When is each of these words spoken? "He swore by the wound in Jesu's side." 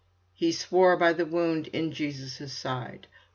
"He 0.33 0.51
swore 0.51 0.97
by 0.97 1.13
the 1.13 1.27
wound 1.27 1.67
in 1.67 1.91
Jesu's 1.91 2.51
side." 2.53 3.05